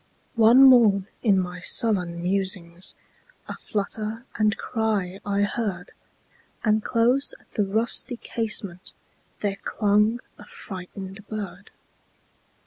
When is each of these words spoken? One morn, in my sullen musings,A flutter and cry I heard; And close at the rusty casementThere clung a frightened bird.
One 0.33 0.63
morn, 0.63 1.05
in 1.21 1.39
my 1.39 1.59
sullen 1.59 2.23
musings,A 2.23 3.55
flutter 3.59 4.25
and 4.35 4.57
cry 4.57 5.19
I 5.23 5.43
heard; 5.43 5.91
And 6.63 6.83
close 6.83 7.35
at 7.39 7.51
the 7.53 7.65
rusty 7.65 8.17
casementThere 8.17 9.61
clung 9.61 10.19
a 10.39 10.45
frightened 10.45 11.27
bird. 11.27 11.69